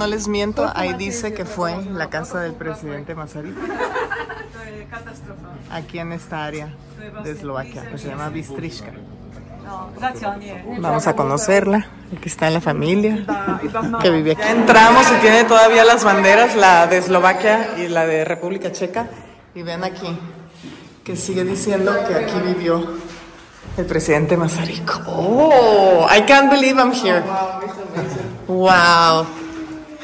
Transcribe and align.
no 0.00 0.06
les 0.06 0.28
miento, 0.28 0.66
ahí 0.74 0.94
dice 0.94 1.34
que 1.34 1.44
fue 1.44 1.76
la 1.84 2.08
casa 2.08 2.40
del 2.40 2.54
presidente 2.54 3.14
Masaryk. 3.14 3.54
Aquí 5.70 5.98
en 5.98 6.12
esta 6.12 6.46
área 6.46 6.74
de 7.22 7.30
Eslovaquia, 7.30 7.86
que 7.90 7.98
se 7.98 8.08
llama 8.08 8.30
Bistriška. 8.30 8.92
Vamos 10.78 11.06
a 11.06 11.14
conocerla. 11.14 11.86
Aquí 12.16 12.30
está 12.30 12.48
la 12.48 12.62
familia 12.62 13.26
que 14.00 14.08
vive 14.08 14.32
aquí. 14.32 14.40
Ya 14.40 14.52
entramos 14.52 15.06
y 15.12 15.20
tiene 15.20 15.44
todavía 15.44 15.84
las 15.84 16.02
banderas, 16.02 16.56
la 16.56 16.86
de 16.86 16.96
Eslovaquia 16.96 17.76
y 17.76 17.88
la 17.88 18.06
de 18.06 18.24
República 18.24 18.72
Checa. 18.72 19.06
Y 19.54 19.62
ven 19.62 19.84
aquí 19.84 20.18
que 21.04 21.14
sigue 21.14 21.44
diciendo 21.44 21.92
que 22.08 22.14
aquí 22.14 22.40
vivió 22.42 22.96
el 23.76 23.84
presidente 23.84 24.34
Masaryk. 24.34 25.02
Oh, 25.06 26.06
I 26.10 26.22
can't 26.22 26.50
believe 26.50 26.78
I'm 26.78 26.90
here. 26.90 27.22
Wow. 28.48 29.39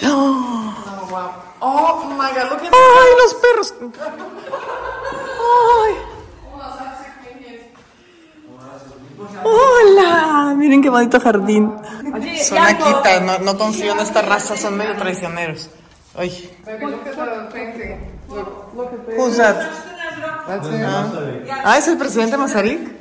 Oh, 1.66 2.04
my 2.18 2.30
God, 2.34 2.50
look 2.50 2.62
at 2.62 2.72
¡Ay, 2.74 3.10
los 3.22 3.34
perros! 3.34 3.74
¡Ay! 5.40 5.94
¡Hola! 9.44 10.54
Miren 10.56 10.82
qué 10.82 10.90
bonito 10.90 11.18
jardín. 11.20 11.72
Son 12.42 12.58
Akita, 12.58 13.20
no, 13.20 13.38
no 13.38 13.56
confío 13.56 13.92
en 13.92 14.00
esta 14.00 14.20
raza, 14.22 14.56
son 14.56 14.76
medio 14.76 14.96
traicioneros. 14.96 15.70
Ay. 16.14 16.50
Who's 19.16 19.36
that? 19.38 19.56
Ah, 21.64 21.78
¿es 21.78 21.88
el 21.88 21.96
presidente 21.96 22.36
Masaryk? 22.36 22.92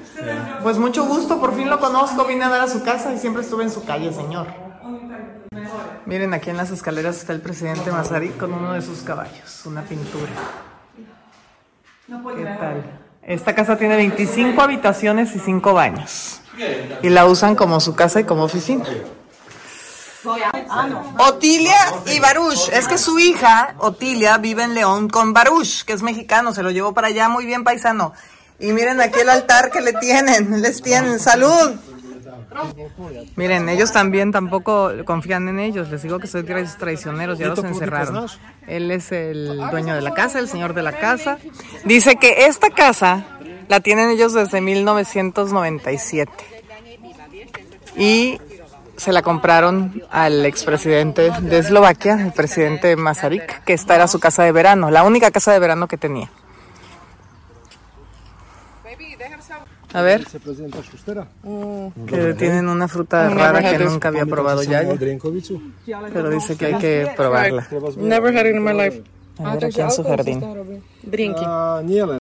Pues 0.61 0.77
mucho 0.77 1.05
gusto, 1.05 1.39
por 1.39 1.55
fin 1.55 1.69
lo 1.69 1.79
conozco, 1.79 2.23
vine 2.25 2.45
a 2.45 2.49
ver 2.49 2.61
a 2.61 2.67
su 2.67 2.81
casa 2.83 3.11
y 3.13 3.19
siempre 3.19 3.41
estuve 3.43 3.63
en 3.63 3.71
su 3.71 3.83
calle, 3.83 4.13
señor. 4.13 4.62
Miren, 6.05 6.33
aquí 6.33 6.49
en 6.49 6.57
las 6.57 6.71
escaleras 6.71 7.17
está 7.17 7.33
el 7.33 7.41
presidente 7.41 7.91
Masaryk 7.91 8.37
con 8.37 8.53
uno 8.53 8.73
de 8.73 8.81
sus 8.81 8.99
caballos, 8.99 9.65
una 9.65 9.83
pintura. 9.83 10.31
¿Qué 12.07 12.45
tal? 12.45 12.99
Esta 13.21 13.55
casa 13.55 13.77
tiene 13.77 13.95
25 13.95 14.61
habitaciones 14.61 15.35
y 15.35 15.39
5 15.39 15.73
baños. 15.73 16.41
Y 17.01 17.09
la 17.09 17.25
usan 17.25 17.55
como 17.55 17.79
su 17.79 17.95
casa 17.95 18.19
y 18.19 18.25
como 18.25 18.43
oficina. 18.43 18.85
Otilia 21.17 21.77
y 22.05 22.19
Baruch. 22.19 22.69
Es 22.71 22.87
que 22.87 22.97
su 22.97 23.17
hija, 23.19 23.75
Otilia, 23.79 24.37
vive 24.37 24.63
en 24.63 24.73
León 24.73 25.09
con 25.09 25.33
Baruch, 25.33 25.83
que 25.83 25.93
es 25.93 26.01
mexicano. 26.01 26.53
Se 26.53 26.63
lo 26.63 26.71
llevó 26.71 26.93
para 26.93 27.07
allá 27.07 27.29
muy 27.29 27.45
bien, 27.45 27.63
paisano. 27.63 28.13
Y 28.59 28.71
miren 28.71 29.01
aquí 29.01 29.19
el 29.19 29.29
altar 29.29 29.71
que 29.71 29.81
le 29.81 29.93
tienen. 29.93 30.61
Les 30.61 30.81
tienen. 30.81 31.19
¡Salud! 31.19 31.71
Miren, 33.35 33.67
ellos 33.69 33.91
también 33.91 34.31
tampoco 34.31 34.91
confían 35.05 35.47
en 35.49 35.59
ellos. 35.59 35.89
Les 35.89 36.03
digo 36.03 36.19
que 36.19 36.27
soy 36.27 36.43
tra- 36.43 36.77
traicioneros, 36.77 37.37
ya 37.39 37.47
los 37.47 37.59
encerraron. 37.63 38.27
Él 38.67 38.91
es 38.91 39.11
el 39.11 39.57
dueño 39.71 39.95
de 39.95 40.01
la 40.01 40.13
casa, 40.13 40.39
el 40.39 40.47
señor 40.47 40.73
de 40.73 40.83
la 40.83 40.93
casa. 40.93 41.37
Dice 41.85 42.15
que 42.15 42.45
esta 42.45 42.69
casa 42.69 43.25
la 43.67 43.79
tienen 43.79 44.09
ellos 44.09 44.33
desde 44.33 44.61
1997. 44.61 46.31
Y 47.95 48.39
se 48.97 49.11
la 49.11 49.21
compraron 49.21 50.03
al 50.11 50.45
expresidente 50.45 51.31
de 51.41 51.57
Eslovaquia, 51.59 52.13
el 52.21 52.31
presidente 52.31 52.95
Masaryk, 52.95 53.63
que 53.63 53.73
esta 53.73 53.95
era 53.95 54.07
su 54.07 54.19
casa 54.19 54.43
de 54.43 54.51
verano, 54.51 54.91
la 54.91 55.03
única 55.03 55.31
casa 55.31 55.51
de 55.51 55.59
verano 55.59 55.87
que 55.87 55.97
tenía. 55.97 56.29
A 59.93 60.01
ver, 60.01 60.27
Se 60.27 60.39
prezidenta 60.39 60.81
Šustera. 60.83 61.27
que 62.07 62.33
tienen 62.33 62.67
una 62.67 62.87
fruta 62.87 63.29
rara 63.29 63.61
que 63.61 63.79
nunca 63.79 64.07
había 64.07 64.25
probado 64.25 64.63
ya, 64.63 64.83
pero 66.11 66.29
dice 66.29 66.55
que 66.55 66.65
hay 66.65 66.75
que 66.75 67.11
probarla. 67.15 67.67
Never 67.97 68.35
had 68.35 68.45
it 68.47 68.55
in 68.55 68.63
my 68.63 68.73
life. 68.73 69.03
A 69.39 69.55
ver, 69.55 69.65
aquí 69.65 69.81
en 69.81 69.91
su 69.91 70.03
jardín. 70.03 70.43
Drinky. 71.01 71.41
A 71.43 71.81
nije 71.83 72.05
len. 72.05 72.19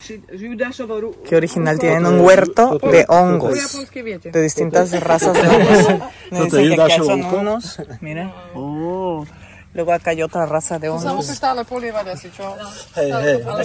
Qué 1.28 1.36
original, 1.36 1.78
tienen 1.78 2.06
un 2.06 2.20
huerto 2.20 2.78
de 2.78 3.04
hongos, 3.08 3.88
de 4.24 4.42
distintas 4.42 4.98
razas 5.00 5.34
de 5.34 5.48
hongos. 5.48 5.88
Me 6.30 6.44
dicen 6.44 6.74
que 6.74 6.82
acá 6.82 6.96
son 6.96 7.22
unos, 7.22 7.80
mira. 8.00 8.34
Oh. 8.54 9.24
Luego 9.74 9.92
acá 9.92 10.10
hay 10.10 10.22
otra 10.22 10.44
raza 10.44 10.78
de 10.78 10.88
Sa 10.88 10.94
hongos. 10.94 11.26
čo? 12.28 12.56
Hej, 12.96 13.08
hej, 13.08 13.38
podľa 13.40 13.64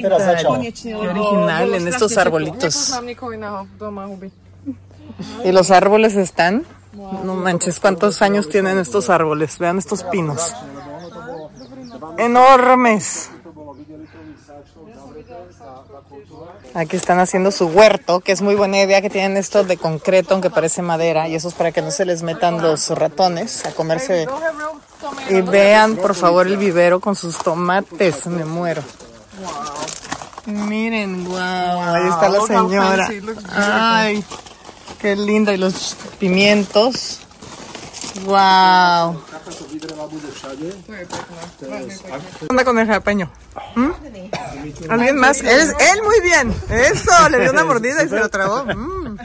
Teraz 0.00 0.22
začala. 0.24 0.58
Qué 0.72 0.94
original 0.96 1.74
en 1.74 1.88
estos 1.88 2.16
arbolitos. 2.16 2.74
Y 5.44 5.52
los 5.52 5.70
árboles 5.70 6.16
están. 6.16 6.64
No 7.24 7.34
manches, 7.34 7.78
cuántos 7.80 8.22
años 8.22 8.48
tienen 8.48 8.78
estos 8.78 9.10
árboles. 9.10 9.58
Vean 9.58 9.78
estos 9.78 10.02
pinos. 10.04 10.54
Enormes. 12.16 13.30
Aquí 16.74 16.96
están 16.96 17.18
haciendo 17.18 17.50
su 17.50 17.66
huerto, 17.66 18.20
que 18.20 18.32
es 18.32 18.40
muy 18.40 18.54
buena 18.54 18.80
idea 18.80 19.02
que 19.02 19.10
tienen 19.10 19.36
esto 19.36 19.62
de 19.62 19.76
concreto, 19.76 20.32
aunque 20.32 20.48
parece 20.48 20.80
madera, 20.80 21.28
y 21.28 21.34
eso 21.34 21.48
es 21.48 21.54
para 21.54 21.70
que 21.70 21.82
no 21.82 21.90
se 21.90 22.06
les 22.06 22.22
metan 22.22 22.62
los 22.62 22.88
ratones 22.90 23.66
a 23.66 23.72
comerse. 23.72 24.26
Y 25.28 25.40
vean, 25.40 25.96
por 25.96 26.14
favor, 26.14 26.46
el 26.46 26.56
vivero 26.56 27.00
con 27.00 27.14
sus 27.14 27.38
tomates, 27.38 28.26
me 28.26 28.44
muero. 28.44 28.82
Miren, 30.46 31.24
wow, 31.24 31.38
ahí 31.38 32.08
está 32.08 32.28
la 32.28 32.40
señora. 32.40 33.08
Ay, 33.54 34.24
qué 35.00 35.14
linda. 35.14 35.54
Y 35.54 35.56
los 35.56 35.96
pimientos. 36.18 37.20
Wow. 38.24 39.22
¿Qué 42.38 42.46
onda 42.50 42.64
con 42.64 42.78
el 42.78 42.86
jalapeño? 42.86 43.30
¿Mm? 43.74 43.90
¿Alguien 44.90 45.16
más? 45.16 45.40
Él, 45.40 45.72
él 45.78 46.02
muy 46.02 46.20
bien. 46.20 46.54
Eso, 46.68 47.28
le 47.30 47.40
dio 47.40 47.52
una 47.52 47.64
mordida 47.64 48.02
y 48.02 48.08
se 48.08 48.18
lo 48.18 48.28
tragó. 48.28 48.64
Mm. 48.64 49.16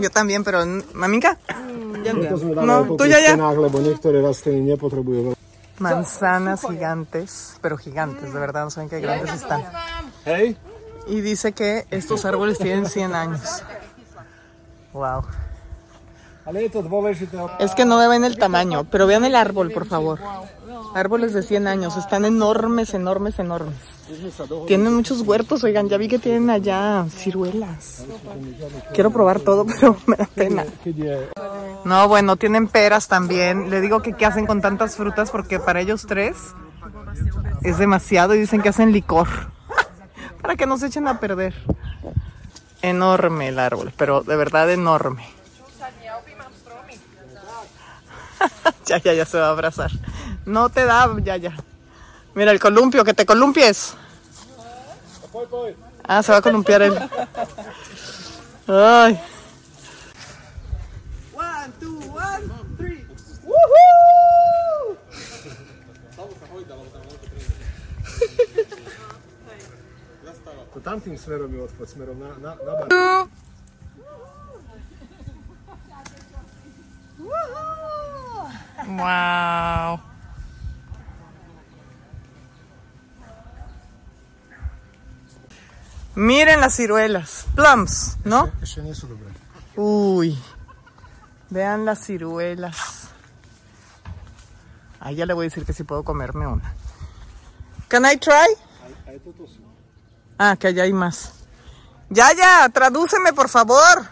Yo 0.00 0.10
también, 0.10 0.44
pero 0.44 0.64
maminka. 0.94 1.38
To 2.02 3.04
No, 3.36 3.48
lebo 3.54 3.76
rastliny 4.22 4.60
nepotrebujú 4.74 5.32
veľa. 5.32 5.36
Manzanas 5.78 6.62
gigantes, 6.62 7.58
pero 7.62 7.76
gigantes, 7.76 8.32
de 8.32 8.38
verdad, 8.38 8.64
no 8.64 8.70
saben 8.70 8.88
qué 8.88 9.00
grandes 9.00 9.34
están. 9.34 9.62
Hej, 10.26 10.56
Y 11.08 11.20
dice 11.20 11.52
que 11.52 11.86
estos 11.90 12.24
árboles 12.24 12.58
tienen 12.58 12.86
100 12.86 13.14
años. 13.14 13.64
Wow. 14.92 15.22
ale 15.22 15.22
je 15.22 15.30
to 15.30 15.30
dôležité. 15.30 16.31
Es 17.58 17.74
que 17.74 17.84
no 17.84 17.96
ven 18.08 18.24
el 18.24 18.36
tamaño, 18.36 18.84
pero 18.90 19.06
vean 19.06 19.24
el 19.24 19.36
árbol, 19.36 19.70
por 19.70 19.86
favor. 19.86 20.18
Árboles 20.94 21.32
de 21.32 21.42
100 21.42 21.68
años, 21.68 21.96
están 21.96 22.24
enormes, 22.24 22.94
enormes, 22.94 23.38
enormes. 23.38 23.76
Tienen 24.66 24.94
muchos 24.94 25.22
huertos, 25.22 25.64
oigan, 25.64 25.88
ya 25.88 25.96
vi 25.96 26.08
que 26.08 26.18
tienen 26.18 26.50
allá 26.50 27.06
ciruelas. 27.08 28.04
Quiero 28.92 29.10
probar 29.10 29.40
todo, 29.40 29.64
pero 29.80 29.96
me 30.06 30.16
da 30.16 30.26
pena. 30.26 30.64
No, 31.84 32.08
bueno, 32.08 32.36
tienen 32.36 32.68
peras 32.68 33.08
también. 33.08 33.70
Le 33.70 33.80
digo 33.80 34.02
que 34.02 34.14
qué 34.14 34.26
hacen 34.26 34.46
con 34.46 34.60
tantas 34.60 34.96
frutas 34.96 35.30
porque 35.30 35.60
para 35.60 35.80
ellos 35.80 36.04
tres 36.06 36.36
es 37.62 37.78
demasiado 37.78 38.34
y 38.34 38.40
dicen 38.40 38.60
que 38.60 38.68
hacen 38.68 38.92
licor 38.92 39.28
para 40.42 40.56
que 40.56 40.66
no 40.66 40.76
se 40.76 40.88
echen 40.88 41.08
a 41.08 41.20
perder. 41.20 41.54
Enorme 42.82 43.48
el 43.48 43.60
árbol, 43.60 43.92
pero 43.96 44.22
de 44.22 44.36
verdad 44.36 44.70
enorme. 44.70 45.24
ya, 48.86 48.98
ya, 48.98 49.12
ya 49.12 49.24
se 49.24 49.38
va 49.38 49.48
a 49.48 49.50
abrazar. 49.50 49.90
No 50.46 50.68
te 50.68 50.84
da, 50.84 51.08
ya, 51.22 51.36
ya. 51.36 51.56
Mira 52.34 52.50
el 52.50 52.60
columpio, 52.60 53.04
que 53.04 53.14
te 53.14 53.26
columpies. 53.26 53.94
Ah, 56.06 56.22
se 56.22 56.32
va 56.32 56.38
a 56.38 56.42
columpiar 56.42 56.82
él. 56.82 56.98
Ay. 58.66 59.20
One, 61.34 61.72
two, 61.80 61.98
one, 62.10 62.50
three. 62.76 63.06
¡Woohoo! 63.44 64.96
to 70.72 70.80
tamtým 70.80 71.18
smerom 71.18 71.52
smerom 71.84 72.16
na, 72.16 72.28
na, 72.40 72.50
na 72.56 73.28
Wow. 78.86 80.00
Miren 86.14 86.60
las 86.60 86.76
ciruelas, 86.76 87.46
plums, 87.54 88.18
¿no? 88.24 88.50
Uy, 89.76 90.38
vean 91.48 91.86
las 91.86 92.00
ciruelas. 92.00 93.08
Ahí 95.00 95.16
ya 95.16 95.26
le 95.26 95.32
voy 95.32 95.46
a 95.46 95.48
decir 95.48 95.64
que 95.64 95.72
si 95.72 95.84
puedo 95.84 96.04
comerme 96.04 96.46
una. 96.46 96.74
Can 97.88 98.04
I 98.04 98.18
try? 98.18 98.34
Ah, 100.38 100.56
que 100.56 100.68
allá 100.68 100.82
hay 100.82 100.92
más. 100.92 101.32
Ya, 102.10 102.32
ya, 102.34 102.68
tradúceme 102.68 103.32
por 103.32 103.48
favor. 103.48 104.06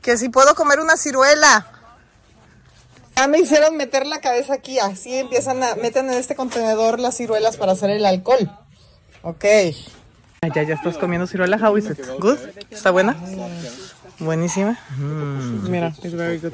Que 0.00 0.16
si 0.16 0.30
puedo 0.30 0.54
comer 0.54 0.80
una 0.80 0.96
ciruela. 0.96 1.73
Ya 3.16 3.28
me 3.28 3.38
hicieron 3.38 3.76
meter 3.76 4.06
la 4.06 4.20
cabeza 4.20 4.54
aquí, 4.54 4.78
así 4.78 5.14
empiezan 5.18 5.62
a, 5.62 5.76
meten 5.76 6.06
en 6.10 6.14
este 6.14 6.34
contenedor 6.34 6.98
las 6.98 7.16
ciruelas 7.16 7.56
para 7.56 7.72
hacer 7.72 7.90
el 7.90 8.04
alcohol. 8.04 8.50
Ok. 9.22 9.44
Ya, 10.54 10.62
ya 10.62 10.74
estás 10.74 10.98
comiendo 10.98 11.26
ciruela, 11.26 11.56
how 11.56 11.76
is 11.76 11.88
it? 11.88 11.98
Good? 12.18 12.38
¿Está 12.70 12.90
buena? 12.90 13.16
Buenísima. 14.18 14.78
Mm. 14.98 15.70
Mira, 15.70 15.94
it's 16.02 16.12
very 16.12 16.38
good. 16.38 16.52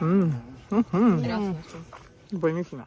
Mm. 0.00 0.30
Mhm. 0.70 1.54
Buenísima. 2.32 2.86